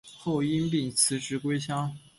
[0.15, 1.95] 后因病辞职归乡。